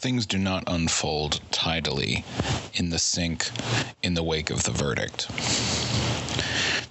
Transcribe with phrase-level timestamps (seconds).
[0.00, 2.24] Things do not unfold tidily
[2.72, 3.50] in the sink
[4.02, 5.28] in the wake of the verdict.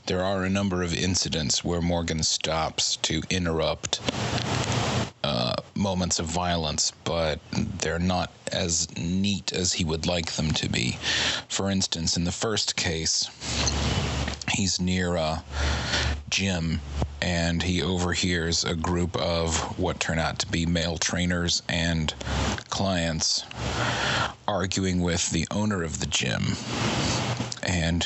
[0.06, 4.00] There are a number of incidents where Morgan stops to interrupt
[5.24, 10.70] uh, moments of violence, but they're not as neat as he would like them to
[10.70, 11.00] be.
[11.48, 13.28] For instance, in the first case,
[14.52, 15.44] he's near a
[16.30, 16.82] gym
[17.22, 22.14] and he overhears a group of what turn out to be male trainers and
[22.70, 23.44] clients
[24.48, 26.44] arguing with the owner of the gym.
[27.64, 28.04] And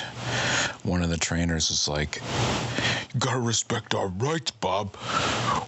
[0.84, 4.96] one of the trainers is like, "You gotta respect our rights, Bob.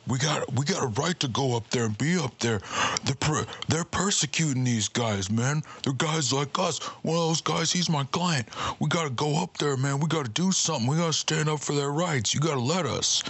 [0.07, 2.61] We got we got a right to go up there and be up there.
[3.03, 5.63] They're per- they're persecuting these guys, man.
[5.83, 6.79] They're guys like us.
[7.03, 8.47] One of those guys, he's my client.
[8.79, 9.99] We gotta go up there, man.
[9.99, 10.87] We gotta do something.
[10.87, 12.33] We gotta stand up for their rights.
[12.33, 13.23] You gotta let us."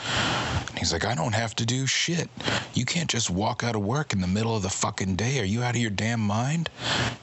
[0.69, 2.30] And he's like, "I don't have to do shit.
[2.73, 5.39] You can't just walk out of work in the middle of the fucking day.
[5.39, 6.69] Are you out of your damn mind?"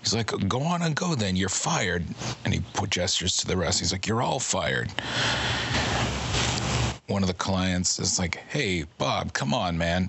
[0.03, 1.37] He's like, "Go on and go then.
[1.37, 2.05] You're fired."
[2.45, 3.81] And he put gestures to the rest.
[3.81, 4.93] He's like, "You're all fired."
[7.13, 10.09] One of the clients is like, "Hey, Bob, come on, man.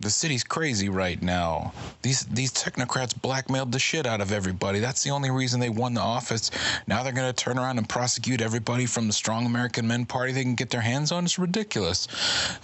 [0.00, 1.72] The city's crazy right now.
[2.02, 4.80] These these technocrats blackmailed the shit out of everybody.
[4.80, 6.50] That's the only reason they won the office.
[6.88, 10.32] Now they're going to turn around and prosecute everybody from the Strong American Men Party
[10.32, 11.24] they can get their hands on.
[11.24, 12.08] It's ridiculous.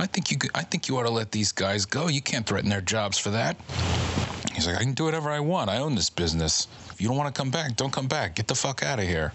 [0.01, 2.09] I think you I think you ought to let these guys go.
[2.09, 3.57] You can't threaten their jobs for that."
[4.53, 5.71] He's like, "I can do whatever I want.
[5.71, 6.67] I own this business.
[6.91, 8.35] If you don't want to come back, don't come back.
[8.35, 9.33] Get the fuck out of here."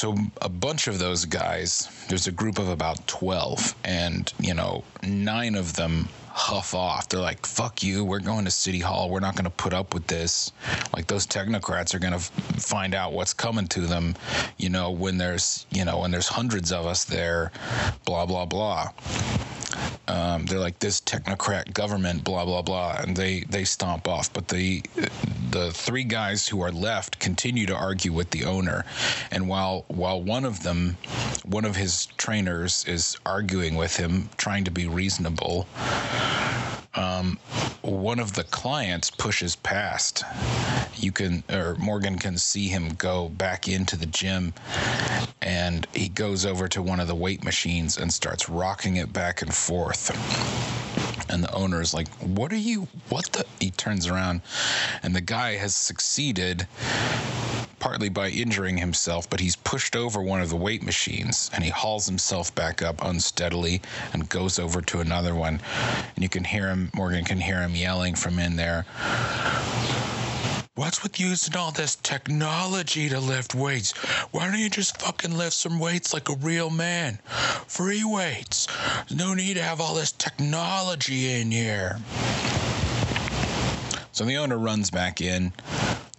[0.00, 4.82] So a bunch of those guys, there's a group of about 12 and, you know,
[5.02, 7.10] 9 of them huff off.
[7.10, 8.02] They're like, "Fuck you.
[8.02, 9.10] We're going to city hall.
[9.10, 10.52] We're not going to put up with this."
[10.96, 14.16] Like those technocrats are going to f- find out what's coming to them,
[14.56, 17.52] you know, when there's, you know, when there's hundreds of us there,
[18.06, 18.88] blah blah blah.
[20.08, 24.32] Um, they're like this technocrat government, blah blah blah, and they they stomp off.
[24.32, 24.82] But the
[25.50, 28.84] the three guys who are left continue to argue with the owner,
[29.30, 30.96] and while while one of them,
[31.44, 35.66] one of his trainers, is arguing with him, trying to be reasonable.
[37.00, 37.38] Um,
[37.80, 40.22] one of the clients pushes past.
[40.96, 44.52] You can, or Morgan can see him go back into the gym,
[45.40, 49.40] and he goes over to one of the weight machines and starts rocking it back
[49.40, 50.10] and forth.
[51.30, 52.86] And the owner is like, What are you?
[53.08, 53.46] What the?
[53.60, 54.42] He turns around,
[55.02, 56.66] and the guy has succeeded
[57.80, 61.70] partly by injuring himself, but he's pushed over one of the weight machines and he
[61.70, 63.82] hauls himself back up unsteadily
[64.12, 65.60] and goes over to another one.
[66.14, 68.84] And you can hear him, Morgan can hear him yelling from in there.
[70.76, 73.92] What's with using all this technology to lift weights?
[74.30, 77.18] Why don't you just fucking lift some weights like a real man?
[77.66, 78.66] Free weights.
[79.10, 81.98] No need to have all this technology in here.
[84.12, 85.52] So the owner runs back in.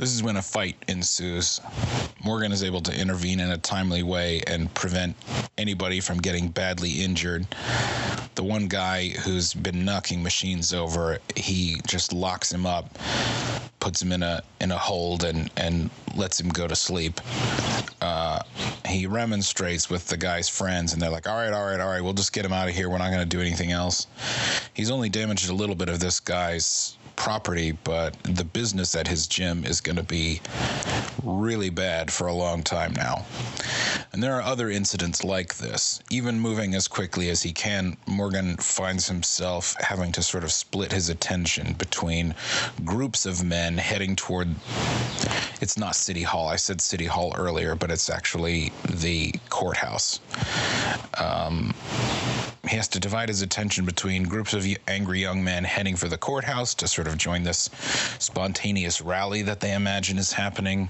[0.02, 1.62] This is when a fight ensues.
[2.24, 5.16] Morgan is able to intervene in a timely way and prevent
[5.60, 7.46] anybody from getting badly injured.
[8.34, 12.98] The one guy who's been knocking machines over, he just locks him up,
[13.80, 17.22] puts him in a in a hold, and and lets him go to sleep.
[18.02, 18.40] Uh,
[18.88, 22.02] he remonstrates with the guy's friends, and they're like, "All right, all right, all right,
[22.02, 22.90] we'll just get him out of here.
[22.90, 24.08] We're not going to do anything else."
[24.74, 29.28] He's only damaged a little bit of this guy's property, but the business at his
[29.28, 30.42] gym is going to be
[31.24, 33.24] really bad for a long time now.
[34.12, 36.02] And there are other incidents like this.
[36.10, 40.92] Even moving as quickly as he can, Morgan finds himself having to sort of split
[40.92, 42.34] his attention between
[42.84, 44.48] groups of men heading toward.
[45.62, 46.48] It's not City Hall.
[46.48, 50.20] I said City Hall earlier, but it's actually the courthouse.
[51.20, 51.76] Um,
[52.70, 56.18] he has to divide his attention between groups of angry young men heading for the
[56.18, 57.70] courthouse to sort of join this
[58.20, 60.90] spontaneous rally that they imagine is happening,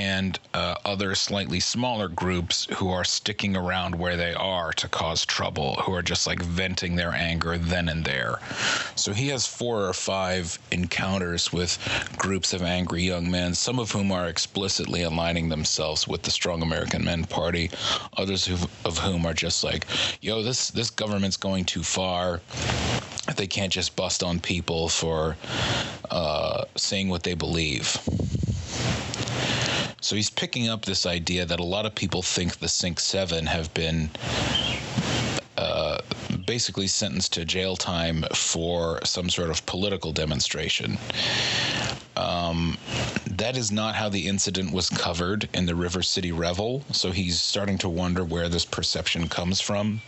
[0.00, 5.26] and uh, other slightly smaller groups who are sticking around where they are to cause
[5.26, 8.38] trouble, who are just like venting their anger then and there.
[8.94, 11.76] So he has four or five encounters with
[12.16, 16.62] groups of angry young men, some of whom are explicitly aligning themselves with the Strong
[16.62, 17.70] American Men Party,
[18.16, 18.48] others
[18.86, 19.84] of whom are just like,
[20.22, 22.40] yo, this, this government's going too far.
[23.36, 25.36] They can't just bust on people for
[26.10, 27.98] uh, saying what they believe.
[30.00, 33.46] So he's picking up this idea that a lot of people think the Sync 7
[33.46, 34.10] have been
[35.56, 35.98] uh,
[36.46, 40.96] basically sentenced to jail time for some sort of political demonstration.
[42.16, 42.78] Um,
[43.26, 47.40] that is not how the incident was covered in the River City Revel, so he's
[47.40, 50.00] starting to wonder where this perception comes from.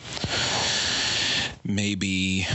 [1.64, 2.46] Maybe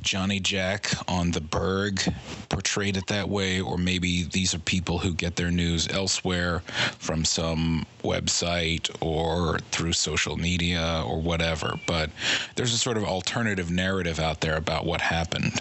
[0.00, 2.00] Johnny Jack on the Berg
[2.48, 6.60] portrayed it that way, or maybe these are people who get their news elsewhere
[6.98, 11.78] from some website or through social media or whatever.
[11.86, 12.10] But
[12.56, 15.60] there's a sort of alternative narrative out there about what happened.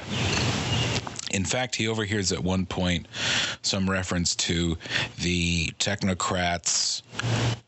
[1.33, 3.07] In fact, he overhears at one point
[3.63, 4.77] some reference to
[5.19, 7.01] the technocrats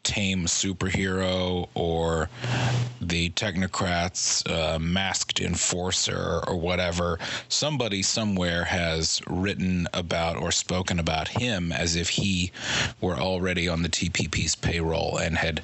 [0.04, 2.30] tame superhero or
[3.02, 7.20] the technocrats uh, masked enforcer or whatever.
[7.50, 12.52] Somebody somewhere has written about or spoken about him as if he
[13.02, 15.62] were already on the TPP's payroll and had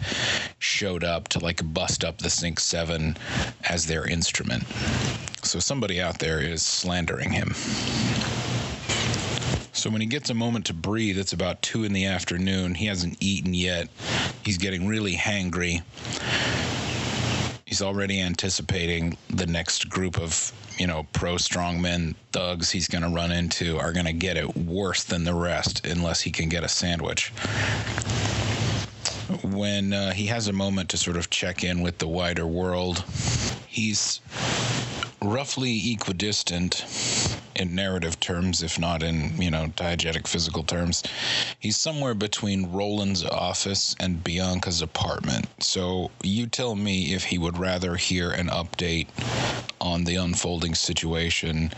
[0.60, 3.16] showed up to like bust up the Sync 7
[3.70, 4.64] as their instrument.
[5.44, 7.54] So somebody out there is slandering him.
[9.82, 12.76] So when he gets a moment to breathe, it's about two in the afternoon.
[12.76, 13.88] He hasn't eaten yet.
[14.44, 15.82] He's getting really hangry.
[17.66, 23.10] He's already anticipating the next group of, you know, pro strongmen thugs he's going to
[23.10, 26.64] run into are going to get it worse than the rest unless he can get
[26.64, 27.30] a sandwich.
[29.42, 33.04] When uh, he has a moment to sort of check in with the wider world,
[33.68, 34.20] he's
[35.24, 36.84] roughly equidistant
[37.56, 41.04] in narrative terms, if not in, you know, diegetic physical terms.
[41.60, 45.48] He's somewhere between Roland's office and Bianca's apartment.
[45.60, 49.08] So you tell me if he would rather hear an update
[49.80, 51.72] on the unfolding situation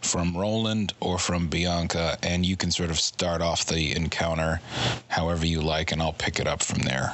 [0.00, 4.60] from Roland or from Bianca, and you can sort of start off the encounter
[5.08, 7.12] however you like, and I'll pick it up from there.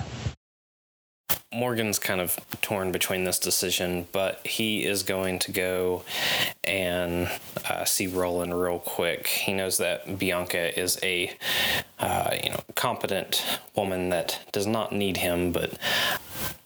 [1.55, 6.03] Morgan's kind of torn between this decision, but he is going to go
[6.65, 7.31] and
[7.69, 9.29] uh, see Roland real quick.
[9.29, 11.33] He knows that Bianca is a
[12.01, 13.45] uh, you know competent
[13.77, 15.79] woman that does not need him, but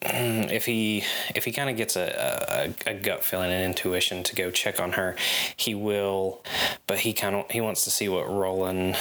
[0.03, 4.35] if he if he kind of gets a, a, a, gut feeling and intuition to
[4.35, 5.17] go check on her,
[5.57, 6.43] he will.
[6.87, 8.97] But he kind of he wants to see what Roland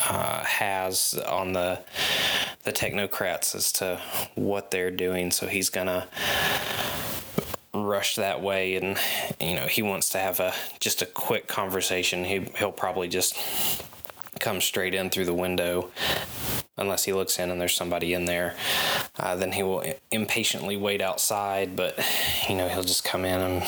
[0.00, 1.80] uh, has on the
[2.66, 4.00] the technocrats as to
[4.34, 5.30] what they're doing.
[5.30, 6.08] So he's gonna
[7.72, 8.98] rush that way, and
[9.40, 12.24] you know he wants to have a just a quick conversation.
[12.24, 13.40] He he'll probably just
[14.40, 15.90] come straight in through the window
[16.76, 18.54] unless he looks in and there's somebody in there.
[19.18, 21.98] Uh, then he will impatiently wait outside, but
[22.48, 23.62] you know he'll just come in and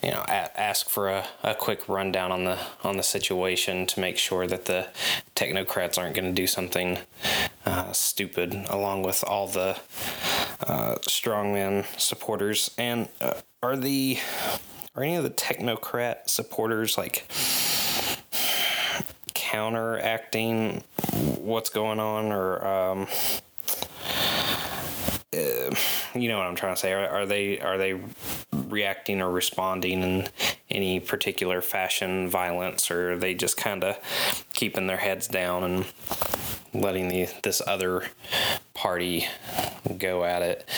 [0.00, 4.00] you know a- ask for a, a quick rundown on the on the situation to
[4.00, 4.86] make sure that the
[5.34, 6.98] technocrats aren't going to do something
[7.66, 9.78] uh, stupid along with all the
[10.66, 12.70] uh, strongman supporters.
[12.78, 14.18] And uh, are the
[14.94, 17.26] are any of the technocrat supporters like?
[19.34, 20.82] counteracting
[21.38, 23.06] what's going on or um,
[25.32, 25.74] uh,
[26.14, 27.98] you know what I'm trying to say are, are, they are they
[28.52, 30.28] reacting or responding in
[30.70, 33.98] any particular fashion violence or they just kind of
[34.52, 35.86] keeping their heads down and
[36.74, 38.04] letting the this other
[38.74, 39.26] party
[39.98, 40.68] go at it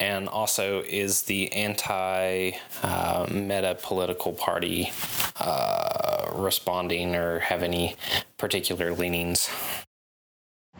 [0.00, 4.90] and also is the anti uh, meta political party
[5.36, 7.96] uh, responding or have any
[8.36, 9.48] particular leanings?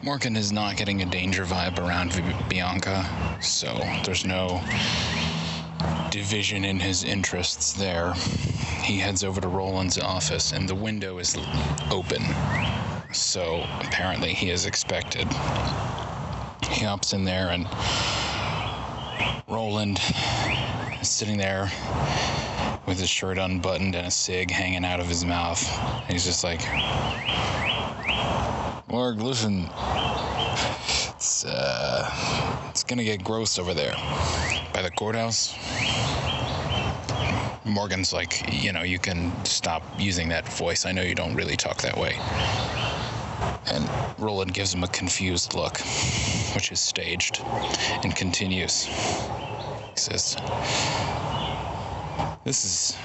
[0.03, 2.11] Morgan is not getting a danger vibe around
[2.49, 3.05] Bianca,
[3.41, 4.61] so there's no
[6.11, 8.13] division in his interests there.
[8.85, 11.35] He heads over to Roland's office, and the window is
[11.89, 12.21] open,
[13.11, 15.27] so apparently he is expected.
[16.69, 17.67] He hops in there and
[19.47, 19.99] Roland
[21.01, 21.71] is sitting there
[22.85, 25.61] with his shirt unbuttoned and a cig hanging out of his mouth.
[26.07, 26.61] he's just like,
[28.87, 29.67] Mark, listen,
[31.15, 33.95] it's uh, it's gonna get gross over there
[34.73, 35.55] by the courthouse.
[37.65, 40.85] Morgan's like, you know, you can stop using that voice.
[40.85, 42.15] I know you don't really talk that way.
[43.67, 45.79] And Roland gives him a confused look,
[46.53, 47.41] which is staged,
[48.03, 48.83] and continues.
[48.83, 50.37] He says,
[52.43, 52.97] This is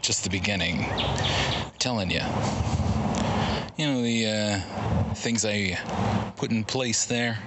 [0.00, 0.86] just the beginning.
[0.90, 2.22] I'm telling you.
[3.76, 5.78] You know, the uh, things I
[6.36, 7.38] put in place there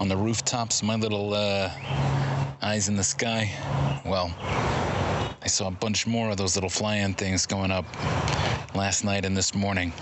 [0.00, 1.70] on the rooftops, my little uh,
[2.60, 3.50] eyes in the sky.
[4.04, 4.34] Well,
[5.48, 7.86] I saw a bunch more of those little fly-in things going up
[8.74, 9.92] last night and this morning.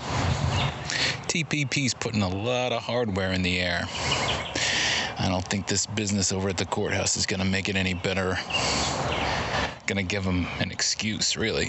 [1.29, 3.85] TPP's putting a lot of hardware in the air.
[5.17, 7.93] I don't think this business over at the courthouse is going to make it any
[7.93, 8.37] better.
[9.85, 11.67] Going to give them an excuse, really.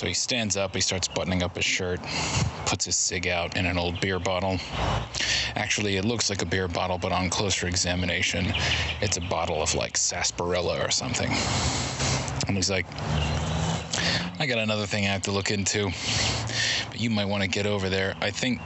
[0.00, 2.00] So he stands up, he starts buttoning up his shirt,
[2.64, 4.58] puts his cig out in an old beer bottle.
[5.54, 8.50] Actually, it looks like a beer bottle, but on closer examination,
[9.02, 11.28] it's a bottle of like sarsaparilla or something.
[12.48, 12.86] And he's like,
[14.38, 15.90] I got another thing I have to look into,
[16.88, 18.14] but you might want to get over there.
[18.22, 18.62] I think.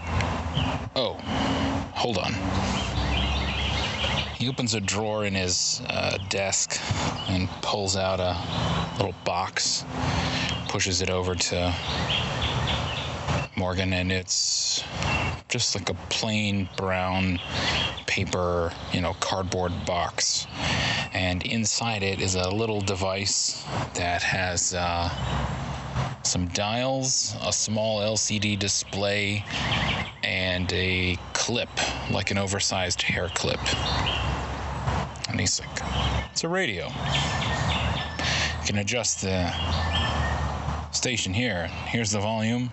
[0.95, 1.15] Oh,
[1.95, 2.33] hold on.
[4.37, 6.79] He opens a drawer in his uh, desk
[7.29, 8.37] and pulls out a
[8.99, 9.85] little box,
[10.75, 11.73] pushes it over to
[13.55, 14.83] Morgan, and it's
[15.49, 17.39] just like a plain brown
[18.09, 20.49] paper, you know, cardboard box.
[21.13, 23.65] And inside it is a little device
[23.95, 25.11] that has uh,
[26.25, 29.45] some dials, a small LCD display,
[30.25, 31.71] and a clip,
[32.11, 33.61] like an oversized hair clip.
[35.31, 35.69] And he's like,
[36.33, 36.89] it's a radio.
[36.89, 39.55] You can adjust the
[40.97, 41.67] station here.
[41.87, 42.71] Here's the volume.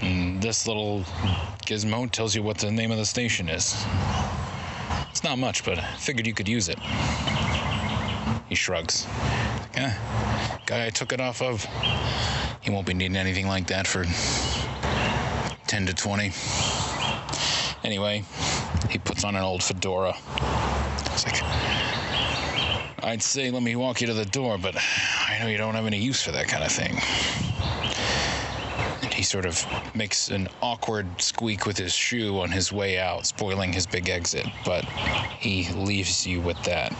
[0.00, 1.00] And this little
[1.66, 3.74] gizmo tells you what the name of the station is.
[5.10, 6.78] It's not much, but I figured you could use it.
[8.48, 9.06] He shrugs.
[9.76, 9.92] Like,
[10.66, 11.64] guy I took it off of,
[12.60, 14.04] he won't be needing anything like that for
[15.66, 16.32] 10 to 20.
[17.84, 18.24] Anyway,
[18.90, 20.14] he puts on an old fedora.
[21.12, 21.42] It's like,
[23.04, 24.74] I'd say let me walk you to the door, but
[25.28, 26.92] I know you don't have any use for that kind of thing.
[29.02, 29.62] And he sort of
[29.94, 34.46] makes an awkward squeak with his shoe on his way out, spoiling his big exit,
[34.64, 34.86] but
[35.38, 36.94] he leaves you with that.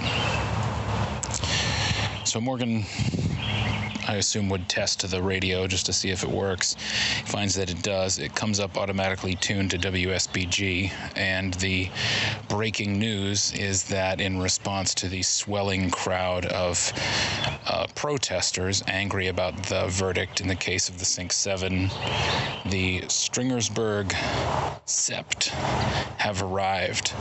[2.27, 2.85] So Morgan
[4.07, 6.75] I assume would test the radio just to see if it works.
[6.75, 8.19] He finds that it does.
[8.19, 11.89] It comes up automatically tuned to WSBG, and the
[12.49, 16.93] breaking news is that in response to the swelling crowd of
[17.67, 21.91] uh, protesters angry about the verdict in the case of the Sync 7,
[22.67, 24.09] the Stringersburg
[24.87, 25.49] Sept
[26.19, 27.13] have arrived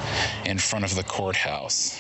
[0.46, 2.00] in front of the courthouse.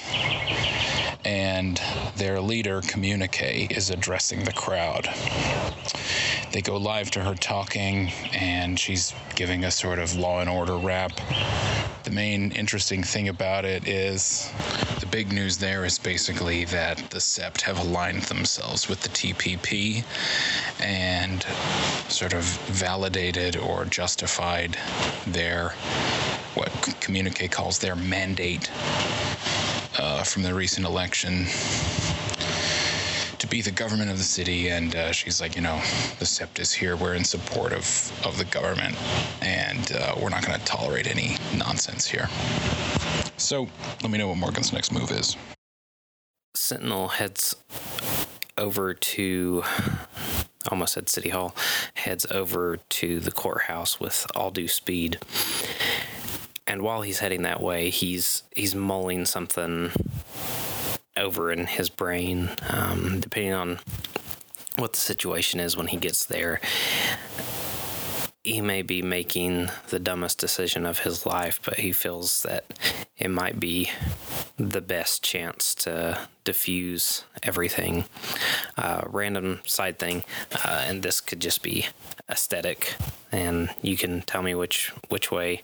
[1.25, 1.81] And
[2.17, 4.72] their leader, Communique, is addressing the crowd.
[6.51, 10.77] They go live to her talking, and she's giving a sort of law and order
[10.77, 11.11] rap.
[12.03, 14.51] The main interesting thing about it is
[14.99, 20.03] the big news there is basically that the SEPT have aligned themselves with the TPP
[20.79, 21.43] and
[22.11, 24.77] sort of validated or justified
[25.25, 25.69] their
[26.53, 28.69] what Communique calls their mandate
[29.97, 31.45] uh, from the recent election
[33.53, 34.69] be the government of the city.
[34.69, 35.79] And uh, she's like, you know,
[36.17, 36.95] the SEPT is here.
[36.95, 37.85] We're in support of,
[38.25, 38.95] of the government,
[39.43, 42.27] and uh, we're not going to tolerate any nonsense here.
[43.37, 43.67] So
[44.01, 45.37] let me know what Morgan's next move is.
[46.55, 47.55] Sentinel heads
[48.57, 49.63] over to
[50.71, 51.55] almost at City Hall,
[51.93, 55.19] heads over to the courthouse with all due speed.
[56.65, 59.91] And while he's heading that way, he's he's mulling something
[61.23, 63.79] over in his brain, um, depending on
[64.75, 66.59] what the situation is when he gets there.
[68.43, 72.65] He may be making the dumbest decision of his life, but he feels that
[73.17, 73.89] it might be
[74.57, 78.03] the best chance to diffuse everything.
[78.77, 80.25] Uh, random side thing,
[80.65, 81.87] uh, and this could just be
[82.29, 82.95] aesthetic,
[83.31, 85.61] and you can tell me which which way,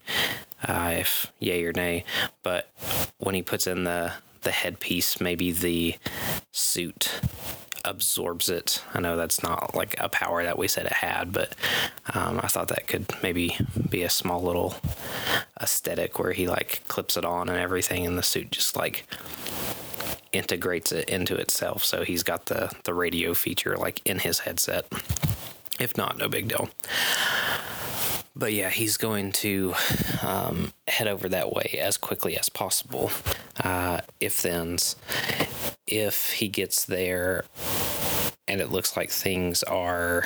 [0.66, 2.06] uh, if yay or nay.
[2.44, 2.70] But
[3.18, 5.96] when he puts in the the headpiece, maybe the
[6.52, 7.22] suit
[7.86, 8.84] absorbs it.
[8.94, 11.56] I know that's not like a power that we said it had, but
[12.14, 13.58] um, I thought that could maybe
[13.90, 14.76] be a small little
[15.62, 19.06] aesthetic where he like clips it on and everything, and the suit just like
[20.32, 21.84] integrates it into itself.
[21.84, 24.86] So he's got the the radio feature like in his headset.
[25.80, 26.70] If not, no big deal.
[28.36, 29.74] But yeah, he's going to
[30.24, 33.12] um, head over that way as quickly as possible.
[33.62, 34.96] Uh, if then's,
[35.88, 37.46] if he gets there
[38.48, 40.26] and it looks like things are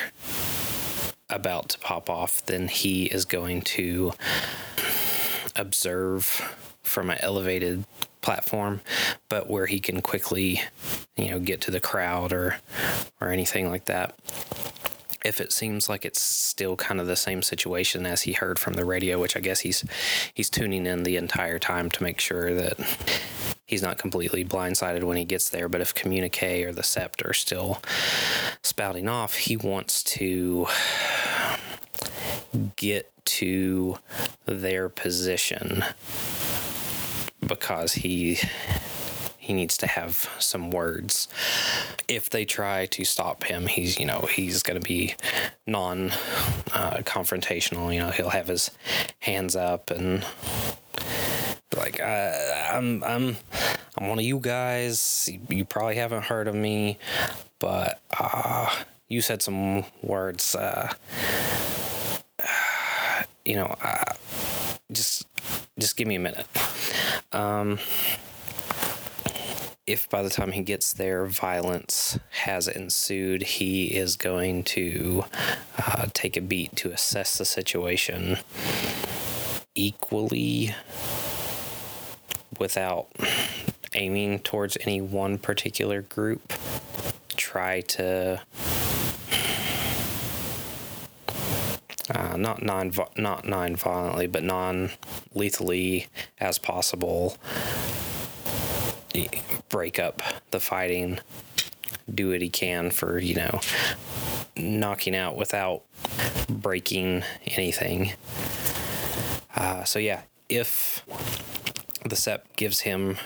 [1.29, 4.13] about to pop off, then he is going to
[5.55, 7.85] observe from an elevated
[8.21, 8.81] platform,
[9.29, 10.61] but where he can quickly,
[11.15, 12.57] you know, get to the crowd or
[13.19, 14.15] or anything like that
[15.23, 18.73] if it seems like it's still kind of the same situation as he heard from
[18.73, 19.83] the radio, which I guess he's
[20.33, 22.77] he's tuning in the entire time to make sure that
[23.65, 25.69] he's not completely blindsided when he gets there.
[25.69, 27.81] But if Communique or the Sept are still
[28.61, 30.67] spouting off, he wants to
[32.75, 33.97] get to
[34.45, 35.83] their position
[37.45, 38.39] because he
[39.43, 41.27] he needs to have some words.
[42.07, 45.15] If they try to stop him, he's you know he's going to be
[45.67, 46.11] non
[46.71, 47.93] uh, confrontational.
[47.93, 48.71] You know he'll have his
[49.19, 50.25] hands up and
[51.75, 52.31] like uh,
[52.71, 53.35] I'm I'm
[53.97, 55.29] I'm one of you guys.
[55.49, 56.97] You probably haven't heard of me,
[57.59, 58.73] but uh,
[59.09, 60.55] you said some words.
[60.55, 60.93] Uh,
[63.43, 64.13] you know, uh,
[64.89, 65.27] just
[65.77, 66.47] just give me a minute.
[67.33, 67.79] Um,
[69.85, 75.25] if by the time he gets there, violence has ensued, he is going to
[75.77, 78.37] uh, take a beat to assess the situation
[79.75, 80.73] equally
[82.59, 83.07] without
[83.93, 86.53] aiming towards any one particular group.
[87.35, 88.41] Try to
[92.13, 94.91] uh, not non not non violently, but non
[95.33, 96.07] lethally
[96.39, 97.37] as possible.
[99.69, 101.19] Break up the fighting.
[102.13, 103.61] Do what he can for you know
[104.55, 105.83] knocking out without
[106.49, 108.13] breaking anything.
[109.55, 111.05] Uh, so yeah, if
[112.05, 113.17] the SEP gives him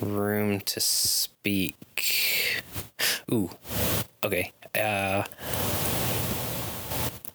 [0.00, 2.62] room to speak.
[3.32, 3.50] Ooh,
[4.24, 4.52] okay.
[4.74, 5.24] Uh,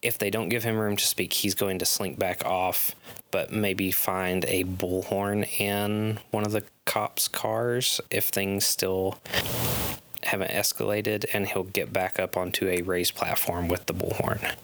[0.04, 2.94] if they don't give him room to speak, he's going to slink back off,
[3.32, 9.18] but maybe find a bullhorn in one of the cops' cars if things still
[10.24, 14.56] haven't escalated, and he'll get back up onto a raised platform with the bullhorn.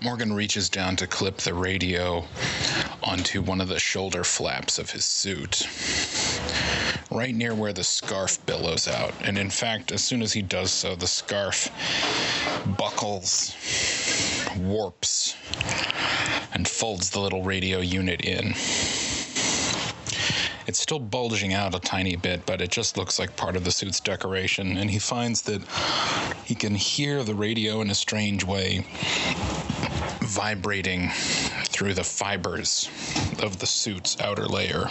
[0.00, 2.24] Morgan reaches down to clip the radio
[3.02, 5.66] onto one of the shoulder flaps of his suit,
[7.10, 9.14] right near where the scarf billows out.
[9.22, 11.68] And in fact, as soon as he does so, the scarf
[12.76, 13.54] buckles,
[14.58, 15.34] warps,
[16.52, 18.54] and folds the little radio unit in.
[20.66, 23.70] It's still bulging out a tiny bit, but it just looks like part of the
[23.70, 24.76] suit's decoration.
[24.76, 25.62] And he finds that
[26.44, 28.84] he can hear the radio in a strange way
[30.20, 31.08] vibrating
[31.64, 32.90] through the fibers
[33.42, 34.88] of the suit's outer layer.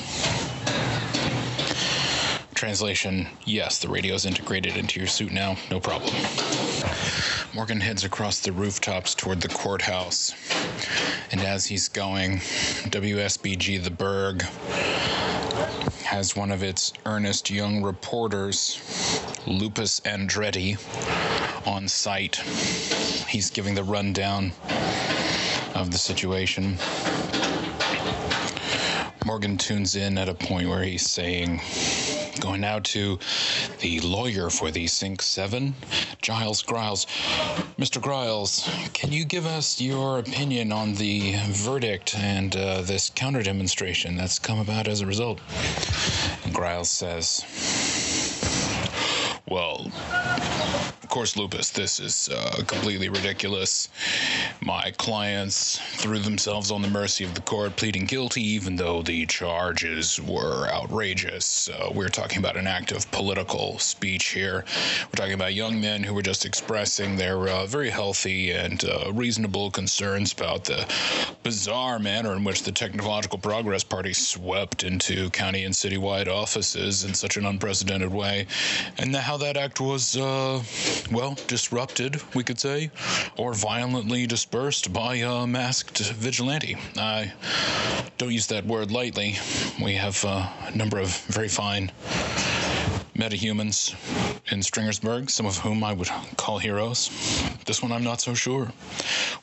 [2.57, 6.11] Translation Yes, the radio is integrated into your suit now, no problem.
[7.53, 10.33] Morgan heads across the rooftops toward the courthouse.
[11.31, 12.37] And as he's going,
[12.89, 14.41] WSBG The Berg
[16.03, 18.81] has one of its earnest young reporters,
[19.45, 20.79] Lupus Andretti,
[21.67, 22.37] on site.
[23.29, 24.51] He's giving the rundown
[25.75, 26.79] of the situation.
[29.27, 31.61] Morgan tunes in at a point where he's saying,
[32.39, 33.17] Going now to
[33.79, 35.73] the lawyer for the Sync 7,
[36.21, 37.05] Giles Griles.
[37.79, 38.01] Mr.
[38.01, 44.15] Griles, can you give us your opinion on the verdict and uh, this counter demonstration
[44.15, 45.41] that's come about as a result?
[46.43, 47.43] And Griles says,
[49.49, 49.91] Well,
[51.07, 53.87] of course, Lupus, this is uh, completely ridiculous.
[54.59, 59.25] My clients threw themselves on the mercy of the court, pleading guilty, even though the
[59.25, 61.69] charges were outrageous.
[61.69, 64.65] Uh, we're talking about an act of political speech here.
[65.05, 69.13] We're talking about young men who were just expressing their uh, very healthy and uh,
[69.13, 70.85] reasonable concerns about the
[71.41, 77.13] bizarre manner in which the Technological Progress Party swept into county and citywide offices in
[77.13, 78.45] such an unprecedented way,
[78.97, 80.61] and how that act was uh,
[81.11, 82.91] well, disrupted, we could say,
[83.37, 86.75] or violently dispersed by a masked vigilante.
[86.97, 87.33] I
[88.17, 89.37] don't use that word lightly.
[89.83, 91.91] We have a number of very fine
[93.17, 93.95] metahumans
[94.51, 97.09] in Stringersburg, some of whom I would call heroes.
[97.65, 98.71] This one I'm not so sure.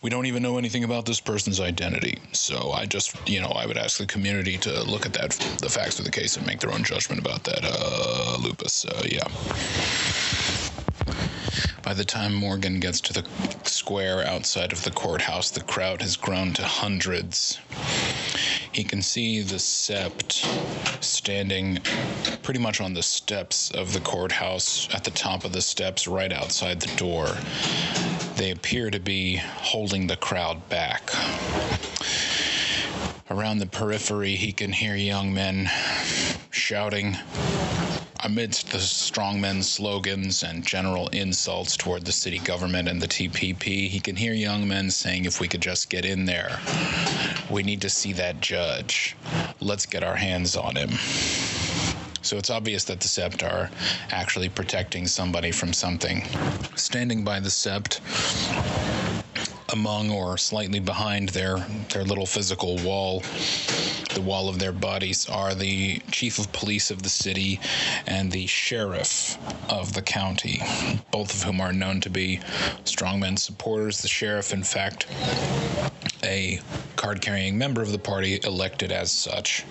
[0.00, 2.18] We don't even know anything about this person's identity.
[2.32, 5.68] So I just, you know, I would ask the community to look at that, the
[5.68, 8.84] facts of the case, and make their own judgment about that uh, lupus.
[8.84, 10.63] Uh, yeah.
[11.84, 13.26] By the time Morgan gets to the
[13.64, 17.58] square outside of the courthouse, the crowd has grown to hundreds.
[18.72, 20.32] He can see the sept
[21.04, 21.80] standing
[22.42, 26.32] pretty much on the steps of the courthouse, at the top of the steps, right
[26.32, 27.26] outside the door.
[28.36, 31.10] They appear to be holding the crowd back.
[33.30, 35.70] Around the periphery, he can hear young men
[36.50, 37.18] shouting,
[38.24, 44.00] Amidst the strongmen's slogans and general insults toward the city government and the TPP, he
[44.00, 46.58] can hear young men saying, if we could just get in there,
[47.50, 49.14] we need to see that judge.
[49.60, 50.92] Let's get our hands on him.
[52.22, 53.70] So it's obvious that the sept are
[54.10, 56.24] actually protecting somebody from something.
[56.76, 58.00] Standing by the sept
[59.72, 61.58] among or slightly behind their
[61.92, 63.22] their little physical wall.
[64.14, 67.60] The wall of their bodies are the chief of police of the city
[68.06, 70.60] and the sheriff of the county
[71.10, 72.38] both of whom are known to be
[72.84, 74.02] strongman supporters.
[74.02, 75.06] The sheriff in fact
[76.22, 76.60] a
[76.96, 79.64] card carrying member of the party elected as such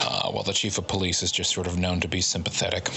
[0.00, 2.88] uh, while the chief of police is just sort of known to be sympathetic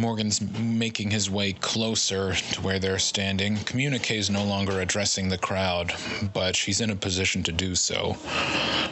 [0.00, 3.58] Morgan's making his way closer to where they're standing.
[3.58, 5.92] Communique is no longer addressing the crowd,
[6.32, 8.16] but she's in a position to do so.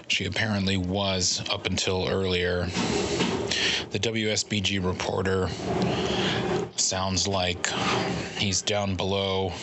[0.09, 2.67] She apparently was up until earlier.
[3.91, 5.49] The WSBG reporter
[6.77, 7.67] sounds like
[8.37, 9.55] he's down below,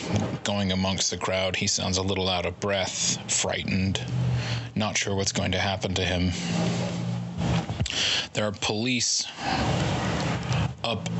[0.42, 1.54] going amongst the crowd.
[1.54, 4.00] He sounds a little out of breath, frightened,
[4.74, 6.32] not sure what's going to happen to him.
[8.32, 9.24] There are police
[10.86, 11.10] up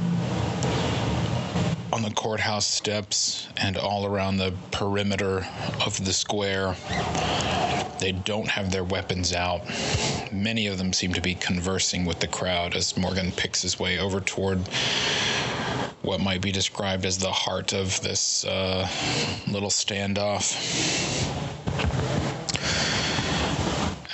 [1.93, 5.45] on the courthouse steps and all around the perimeter
[5.85, 6.77] of the square.
[7.99, 9.63] They don't have their weapons out.
[10.31, 13.99] Many of them seem to be conversing with the crowd as Morgan picks his way
[13.99, 14.59] over toward
[16.03, 18.89] what might be described as the heart of this uh,
[19.49, 20.55] little standoff.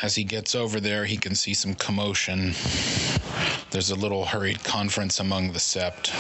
[0.02, 2.54] As he gets over there, he can see some commotion.
[3.72, 6.12] There's a little hurried conference among the sept,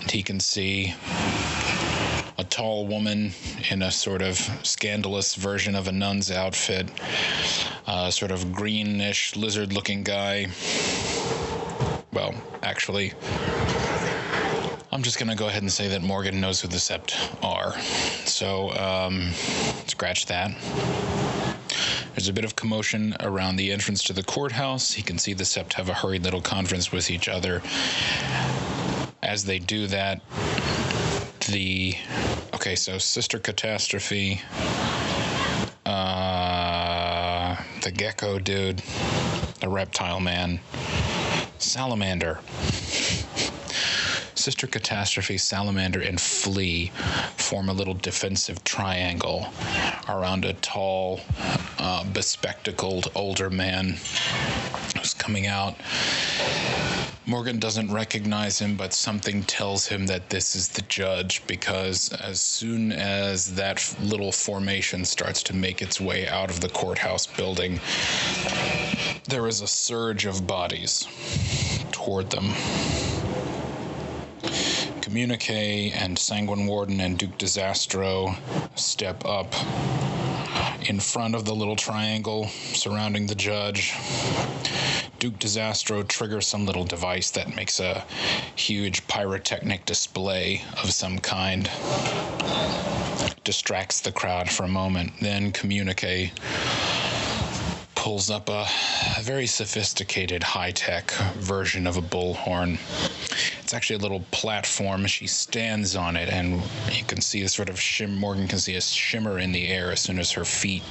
[0.00, 0.94] and he can see
[2.38, 3.32] a tall woman
[3.70, 6.88] in a sort of scandalous version of a nun's outfit,
[7.86, 10.46] a sort of greenish lizard looking guy.
[12.14, 13.12] Well, actually,
[14.90, 17.12] I'm just going to go ahead and say that Morgan knows who the Sept
[17.44, 17.78] are.
[18.24, 19.30] So, um,
[19.88, 20.52] scratch that.
[22.16, 24.90] There's a bit of commotion around the entrance to the courthouse.
[24.90, 27.60] He can see the Sept have a hurried little conference with each other.
[29.22, 30.22] As they do that,
[31.50, 31.94] the.
[32.54, 34.40] Okay, so Sister Catastrophe,
[35.84, 38.78] uh, the gecko dude,
[39.60, 40.60] the reptile man,
[41.58, 42.40] salamander.
[44.46, 46.92] Sister Catastrophe, Salamander, and Flea
[47.36, 49.48] form a little defensive triangle
[50.08, 51.20] around a tall,
[51.80, 53.96] uh, bespectacled older man
[54.96, 55.74] who's coming out.
[57.26, 62.40] Morgan doesn't recognize him, but something tells him that this is the judge because as
[62.40, 67.80] soon as that little formation starts to make its way out of the courthouse building,
[69.28, 71.08] there is a surge of bodies
[71.90, 72.52] toward them.
[75.06, 78.34] Communique and Sanguine Warden and Duke Disastro
[78.74, 79.54] step up
[80.88, 83.94] in front of the little triangle surrounding the judge.
[85.20, 88.04] Duke Disastro triggers some little device that makes a
[88.56, 91.70] huge pyrotechnic display of some kind.
[93.44, 95.12] Distracts the crowd for a moment.
[95.20, 96.32] Then Communique
[98.06, 98.64] pulls up a,
[99.18, 102.78] a very sophisticated high tech version of a bullhorn.
[103.60, 105.06] It's actually a little platform.
[105.06, 108.16] She stands on it, and you can see a sort of shim.
[108.16, 110.84] Morgan can see a shimmer in the air as soon as her feet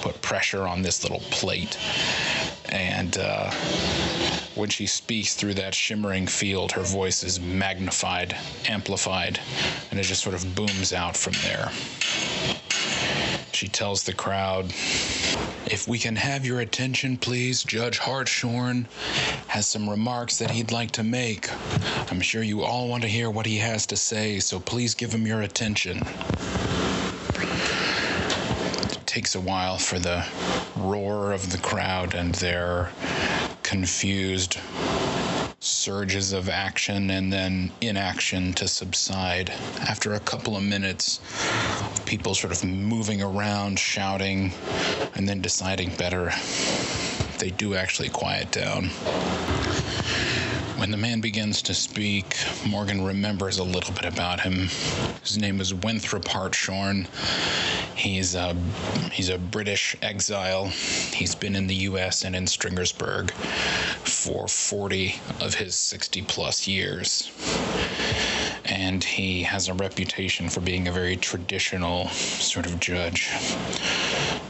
[0.00, 1.78] put pressure on this little plate.
[2.70, 3.52] And uh,
[4.56, 8.36] when she speaks through that shimmering field, her voice is magnified,
[8.68, 9.38] amplified,
[9.92, 11.70] and it just sort of booms out from there.
[13.56, 14.66] She tells the crowd,
[15.64, 18.86] If we can have your attention, please, Judge Hartshorn
[19.46, 21.48] has some remarks that he'd like to make.
[22.12, 25.14] I'm sure you all want to hear what he has to say, so please give
[25.14, 26.04] him your attention.
[28.90, 30.26] It takes a while for the
[30.76, 32.90] roar of the crowd and their
[33.62, 34.58] confused
[35.66, 39.50] surges of action and then inaction to subside.
[39.80, 41.20] After a couple of minutes,
[42.06, 44.52] people sort of moving around, shouting,
[45.14, 46.30] and then deciding better,
[47.38, 48.90] they do actually quiet down.
[50.78, 52.36] When the man begins to speak,
[52.66, 54.68] Morgan remembers a little bit about him.
[55.22, 57.08] His name is Winthrop Hartshorn.
[57.94, 58.54] He's a
[59.10, 60.66] he's a British exile.
[60.66, 62.24] He's been in the U.S.
[62.24, 67.30] and in Stringersburg for 40 of his 60 plus years.
[68.66, 73.30] And he has a reputation for being a very traditional sort of judge.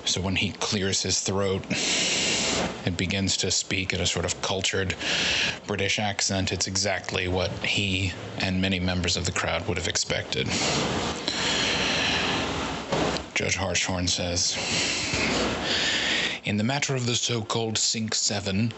[0.05, 1.65] So when he clears his throat,
[2.85, 4.95] it begins to speak in a sort of cultured
[5.67, 6.53] British accent.
[6.53, 10.47] It's exactly what he and many members of the crowd would have expected.
[13.35, 14.57] Judge Hartshorn says,
[16.45, 18.73] In the matter of the so called Sync 7,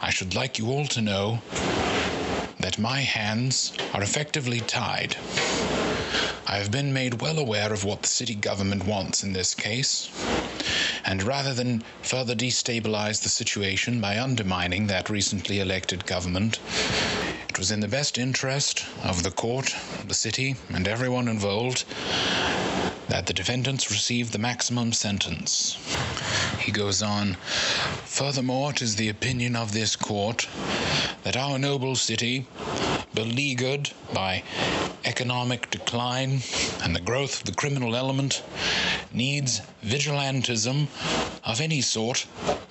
[0.00, 1.38] I should like you all to know
[2.60, 5.16] that my hands are effectively tied.
[6.46, 10.08] I have been made well aware of what the city government wants in this case,
[11.06, 16.58] and rather than further destabilize the situation by undermining that recently elected government,
[17.48, 19.74] it was in the best interest of the court,
[20.06, 21.84] the city, and everyone involved
[23.08, 25.78] that the defendants receive the maximum sentence.
[26.58, 27.34] He goes on,
[28.04, 30.48] Furthermore, it is the opinion of this court
[31.22, 32.46] that our noble city,
[33.16, 34.44] beleaguered by
[35.06, 36.40] economic decline
[36.84, 38.42] and the growth of the criminal element,
[39.10, 40.86] needs vigilantism
[41.42, 42.26] of any sort,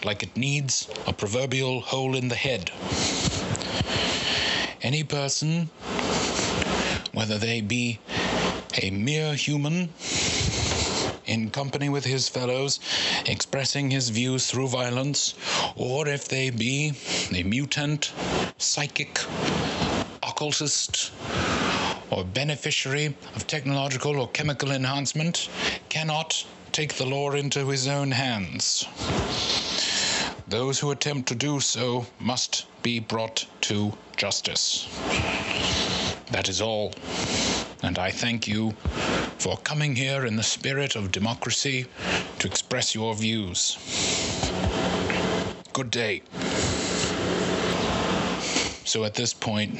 [0.05, 2.71] like it needs a proverbial hole in the head.
[4.81, 5.69] Any person,
[7.13, 7.99] whether they be
[8.81, 9.89] a mere human
[11.25, 12.79] in company with his fellows,
[13.25, 15.33] expressing his views through violence,
[15.75, 16.93] or if they be
[17.33, 18.11] a mutant,
[18.59, 19.17] psychic,
[20.35, 21.13] occultist,
[22.11, 25.47] or beneficiary of technological or chemical enhancement,
[25.87, 28.85] cannot take the law into his own hands.
[30.49, 34.89] Those who attempt to do so must be brought to justice.
[36.31, 36.93] That is all.
[37.81, 38.71] And I thank you
[39.37, 41.85] for coming here in the spirit of democracy
[42.39, 43.77] to express your views.
[45.71, 46.23] Good day.
[48.85, 49.77] So at this point,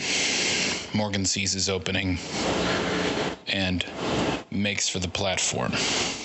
[0.95, 2.17] Morgan sees his opening
[3.47, 3.85] and
[4.49, 5.73] makes for the platform.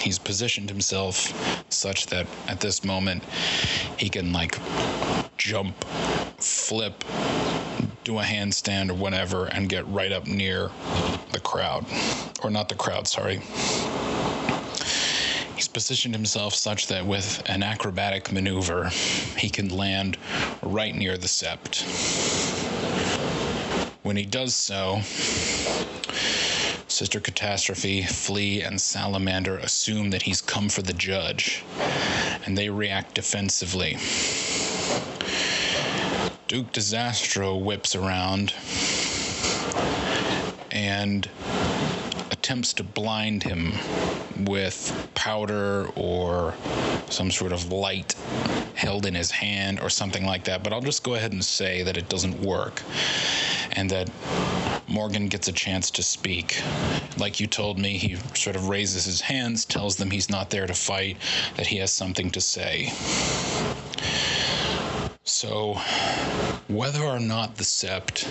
[0.01, 1.17] He's positioned himself
[1.73, 3.25] such that at this moment
[3.99, 4.57] he can like
[5.37, 5.85] jump,
[6.39, 7.03] flip,
[8.05, 10.71] do a handstand or whatever and get right up near
[11.33, 11.85] the crowd.
[12.43, 13.41] Or not the crowd, sorry.
[15.57, 18.89] He's positioned himself such that with an acrobatic maneuver,
[19.37, 20.17] he can land
[20.63, 22.40] right near the sept.
[24.03, 25.01] When he does so,
[26.89, 31.63] Sister Catastrophe, Flea, and Salamander assume that he's come for the judge,
[32.47, 33.99] and they react defensively.
[36.49, 38.55] Duke Disastro whips around
[40.71, 41.29] and
[42.31, 43.73] attempts to blind him
[44.47, 46.55] with powder or
[47.11, 48.15] some sort of light
[48.75, 50.65] held in his hand or something like that.
[50.65, 52.83] But I'll just go ahead and say that it doesn't work
[53.73, 54.11] and that
[54.89, 56.61] Morgan gets a chance to speak.
[57.17, 60.67] Like you told me, he sort of raises his hands, tells them he's not there
[60.67, 61.17] to fight,
[61.57, 62.91] that he has something to say.
[65.25, 65.75] So,
[66.69, 68.27] whether or not the Sept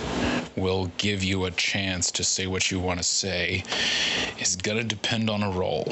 [0.56, 3.64] will give you a chance to say what you want to say
[4.38, 5.84] is going to depend on a roll.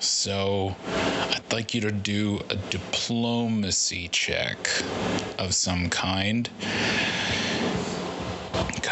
[0.00, 4.58] So, I'd like you to do a diplomacy check
[5.38, 6.50] of some kind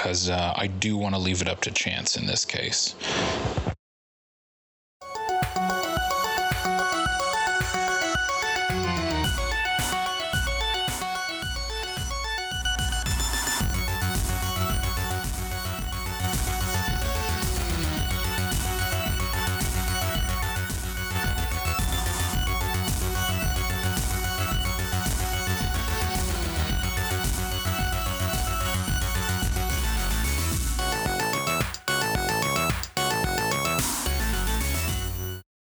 [0.07, 2.95] because uh, I do want to leave it up to chance in this case.